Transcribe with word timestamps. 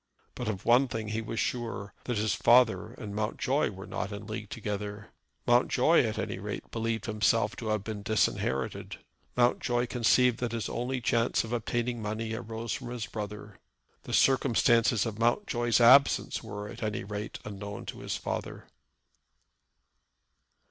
But 0.33 0.47
of 0.47 0.65
one 0.65 0.87
thing 0.87 1.09
he 1.09 1.21
was 1.21 1.39
sure, 1.39 1.93
that 2.05 2.17
his 2.17 2.33
father 2.33 2.93
and 2.93 3.13
Mountjoy 3.13 3.69
were 3.69 3.85
not 3.85 4.11
in 4.11 4.25
league 4.25 4.49
together. 4.49 5.11
Mountjoy 5.45 6.01
at 6.03 6.17
any 6.17 6.39
rate 6.39 6.71
believed 6.71 7.05
himself 7.05 7.55
to 7.57 7.67
have 7.67 7.83
been 7.83 8.01
disinherited. 8.01 8.97
Mountjoy 9.37 9.85
conceived 9.85 10.39
that 10.39 10.53
his 10.53 10.67
only 10.67 11.01
chance 11.01 11.43
of 11.43 11.53
obtaining 11.53 12.01
money 12.01 12.33
arose 12.33 12.73
from 12.73 12.89
his 12.89 13.05
brother. 13.05 13.59
The 14.01 14.13
circumstances 14.13 15.05
of 15.05 15.19
Mountjoy's 15.19 15.79
absence 15.79 16.41
were, 16.41 16.67
at 16.67 16.81
any 16.81 17.03
rate, 17.03 17.37
unknown 17.45 17.85
to 17.85 17.99
his 17.99 18.15
father. 18.17 18.65